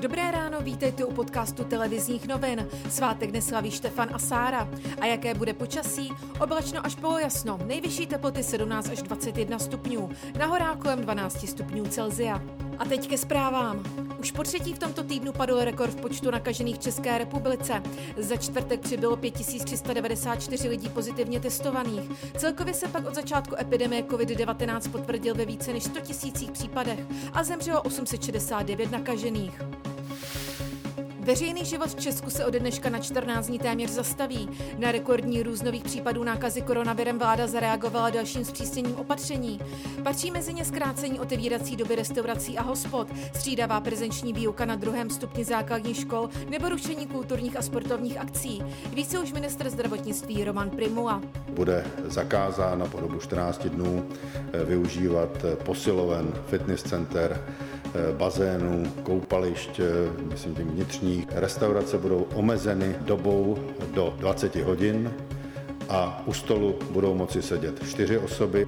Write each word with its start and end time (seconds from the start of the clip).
Dobré 0.00 0.30
ráno, 0.30 0.60
vítejte 0.60 1.04
u 1.04 1.12
podcastu 1.12 1.64
televizních 1.64 2.28
novin. 2.28 2.68
Svátek 2.90 3.32
neslaví 3.32 3.70
Štefan 3.70 4.08
a 4.12 4.18
Sára. 4.18 4.68
A 5.00 5.06
jaké 5.06 5.34
bude 5.34 5.52
počasí? 5.52 6.12
Oblačno 6.40 6.86
až 6.86 6.94
polojasno. 6.94 7.58
Nejvyšší 7.66 8.06
teploty 8.06 8.42
17 8.42 8.88
až 8.88 9.02
21 9.02 9.58
stupňů. 9.58 10.10
Na 10.38 10.76
kolem 10.76 11.00
12 11.00 11.48
stupňů 11.48 11.84
Celzia. 11.84 12.42
A 12.78 12.84
teď 12.84 13.08
ke 13.08 13.18
zprávám. 13.18 13.82
Už 14.20 14.32
po 14.32 14.42
třetí 14.42 14.74
v 14.74 14.78
tomto 14.78 15.02
týdnu 15.02 15.32
padl 15.32 15.64
rekord 15.64 15.92
v 15.92 16.00
počtu 16.00 16.30
nakažených 16.30 16.76
v 16.76 16.80
České 16.80 17.18
republice. 17.18 17.82
Za 18.16 18.36
čtvrtek 18.36 18.80
přibylo 18.80 19.16
5394 19.16 20.68
lidí 20.68 20.88
pozitivně 20.88 21.40
testovaných. 21.40 22.10
Celkově 22.36 22.74
se 22.74 22.88
pak 22.88 23.06
od 23.06 23.14
začátku 23.14 23.54
epidemie 23.60 24.02
COVID-19 24.02 24.90
potvrdil 24.90 25.34
ve 25.34 25.44
více 25.44 25.72
než 25.72 25.84
100 25.84 26.00
tisících 26.00 26.50
případech 26.50 27.00
a 27.32 27.42
zemřelo 27.44 27.82
869 27.82 28.90
nakažených. 28.90 29.60
Veřejný 31.22 31.64
život 31.64 31.90
v 31.90 32.00
Česku 32.00 32.30
se 32.30 32.44
ode 32.44 32.60
dneška 32.60 32.90
na 32.90 32.98
14 32.98 33.46
dní 33.46 33.58
téměř 33.58 33.90
zastaví. 33.90 34.48
Na 34.78 34.92
rekordní 34.92 35.42
růst 35.42 35.62
nových 35.62 35.84
případů 35.84 36.24
nákazy 36.24 36.62
koronavirem 36.62 37.18
vláda 37.18 37.46
zareagovala 37.46 38.10
dalším 38.10 38.44
zpřísněním 38.44 38.96
opatření. 38.96 39.60
Patří 40.02 40.30
mezi 40.30 40.54
ně 40.54 40.64
zkrácení 40.64 41.20
otevírací 41.20 41.76
doby 41.76 41.94
restaurací 41.94 42.58
a 42.58 42.62
hospod, 42.62 43.08
střídavá 43.34 43.80
prezenční 43.80 44.32
výuka 44.32 44.64
na 44.64 44.76
druhém 44.76 45.10
stupni 45.10 45.44
základních 45.44 45.96
škol 45.96 46.28
nebo 46.50 46.68
rušení 46.68 47.06
kulturních 47.06 47.56
a 47.56 47.62
sportovních 47.62 48.18
akcí. 48.18 48.62
Více 48.94 49.18
už 49.18 49.32
minister 49.32 49.70
zdravotnictví 49.70 50.44
Roman 50.44 50.70
Primula. 50.70 51.22
Bude 51.48 51.84
zakázáno 52.04 52.88
po 52.88 53.00
dobu 53.00 53.18
14 53.18 53.66
dnů 53.66 54.06
eh, 54.52 54.64
využívat 54.64 55.44
eh, 55.44 55.56
posiloven, 55.56 56.32
fitness 56.46 56.82
center, 56.82 57.44
eh, 57.94 58.16
bazénů, 58.16 58.92
koupališť, 59.02 59.80
myslím 60.22 60.54
tím 60.54 60.70
vnitřních. 61.10 61.40
Restaurace 61.40 61.98
budou 61.98 62.26
omezeny 62.34 62.96
dobou 63.00 63.58
do 63.94 64.14
20 64.18 64.56
hodin 64.56 65.12
a 65.88 66.22
u 66.26 66.32
stolu 66.32 66.78
budou 66.90 67.14
moci 67.14 67.42
sedět 67.42 67.88
čtyři 67.88 68.18
osoby. 68.18 68.66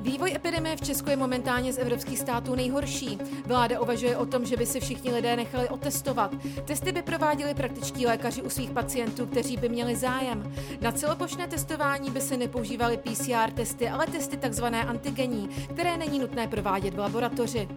Vývoj 0.00 0.32
epidemie 0.34 0.76
v 0.76 0.80
Česku 0.80 1.10
je 1.10 1.16
momentálně 1.16 1.72
z 1.72 1.78
evropských 1.78 2.18
států 2.18 2.54
nejhorší. 2.54 3.18
Vláda 3.46 3.80
uvažuje 3.80 4.16
o 4.16 4.26
tom, 4.26 4.44
že 4.44 4.56
by 4.56 4.66
si 4.66 4.80
všichni 4.80 5.12
lidé 5.12 5.36
nechali 5.36 5.68
otestovat. 5.68 6.34
Testy 6.64 6.92
by 6.92 7.02
prováděli 7.02 7.54
praktičtí 7.54 8.06
lékaři 8.06 8.42
u 8.42 8.50
svých 8.50 8.70
pacientů, 8.70 9.26
kteří 9.26 9.56
by 9.56 9.68
měli 9.68 9.96
zájem. 9.96 10.52
Na 10.80 10.92
celoplošné 10.92 11.48
testování 11.48 12.10
by 12.10 12.20
se 12.20 12.36
nepoužívaly 12.36 12.96
PCR 12.96 13.50
testy, 13.54 13.88
ale 13.88 14.06
testy 14.06 14.36
tzv. 14.36 14.64
antigenní, 14.64 15.48
které 15.48 15.96
není 15.96 16.18
nutné 16.18 16.46
provádět 16.48 16.94
v 16.94 16.98
laboratoři. 16.98 17.68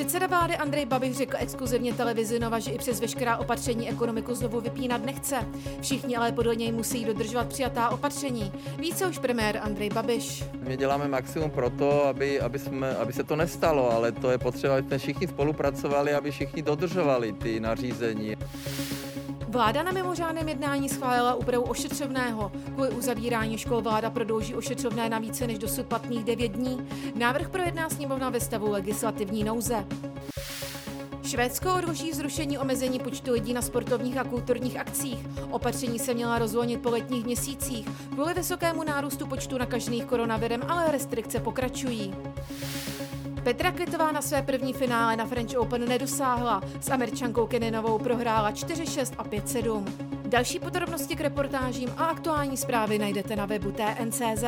Předseda 0.00 0.26
vlády 0.26 0.56
Andrej 0.56 0.86
Babiš 0.86 1.16
řekl 1.16 1.36
exkluzivně 1.40 1.94
televizi 1.94 2.38
Nova, 2.38 2.58
že 2.58 2.70
i 2.70 2.78
přes 2.78 3.00
veškerá 3.00 3.36
opatření 3.36 3.90
ekonomiku 3.90 4.34
znovu 4.34 4.60
vypínat 4.60 5.04
nechce. 5.04 5.36
Všichni 5.80 6.16
ale 6.16 6.32
podle 6.32 6.56
něj 6.56 6.72
musí 6.72 7.04
dodržovat 7.04 7.48
přijatá 7.48 7.88
opatření. 7.88 8.52
Více 8.78 9.06
už 9.06 9.18
premiér 9.18 9.60
Andrej 9.62 9.90
Babiš. 9.90 10.44
My 10.60 10.76
děláme 10.76 11.08
maximum 11.08 11.50
pro 11.50 11.70
to, 11.70 12.06
aby, 12.06 12.40
aby, 12.40 12.58
jsme, 12.58 12.96
aby 12.96 13.12
se 13.12 13.24
to 13.24 13.36
nestalo, 13.36 13.92
ale 13.92 14.12
to 14.12 14.30
je 14.30 14.38
potřeba, 14.38 14.74
aby 14.74 14.86
jsme 14.88 14.98
všichni 14.98 15.28
spolupracovali, 15.28 16.14
aby 16.14 16.30
všichni 16.30 16.62
dodržovali 16.62 17.32
ty 17.32 17.60
nařízení. 17.60 18.36
Vláda 19.50 19.82
na 19.82 19.92
mimořádném 19.92 20.48
jednání 20.48 20.88
schválila 20.88 21.34
úpravu 21.34 21.64
ošetřovného. 21.64 22.52
Kvůli 22.74 22.90
uzavírání 22.90 23.58
škol 23.58 23.80
vláda 23.80 24.10
prodlouží 24.10 24.54
ošetřovné 24.54 25.08
na 25.08 25.18
více 25.18 25.46
než 25.46 25.58
dosud 25.58 25.86
platných 25.86 26.24
9 26.24 26.48
dní. 26.48 26.88
Návrh 27.14 27.48
projedná 27.48 27.90
sněmovna 27.90 28.30
ve 28.30 28.40
stavu 28.40 28.70
legislativní 28.70 29.44
nouze. 29.44 29.86
Švédsko 31.24 31.74
odloží 31.74 32.12
zrušení 32.12 32.58
omezení 32.58 32.98
počtu 32.98 33.32
lidí 33.32 33.52
na 33.52 33.62
sportovních 33.62 34.18
a 34.18 34.24
kulturních 34.24 34.76
akcích. 34.76 35.18
Opatření 35.50 35.98
se 35.98 36.14
měla 36.14 36.38
rozvolnit 36.38 36.82
po 36.82 36.90
letních 36.90 37.24
měsících. 37.24 37.88
Kvůli 38.12 38.34
vysokému 38.34 38.84
nárůstu 38.84 39.26
počtu 39.26 39.58
nakažených 39.58 40.04
koronavirem 40.04 40.62
ale 40.68 40.92
restrikce 40.92 41.40
pokračují. 41.40 42.14
Petra 43.44 43.72
Kvitová 43.72 44.12
na 44.12 44.22
své 44.22 44.42
první 44.42 44.72
finále 44.72 45.16
na 45.16 45.26
French 45.26 45.54
Open 45.58 45.88
nedosáhla. 45.88 46.62
S 46.80 46.90
američankou 46.90 47.46
Keninovou 47.46 47.98
prohrála 47.98 48.52
4-6 48.52 49.14
a 49.18 49.24
5-7. 49.24 49.84
Další 50.26 50.58
podrobnosti 50.58 51.16
k 51.16 51.20
reportážím 51.20 51.88
a 51.96 52.04
aktuální 52.04 52.56
zprávy 52.56 52.98
najdete 52.98 53.36
na 53.36 53.46
webu 53.46 53.72
TNCZ. 53.72 54.44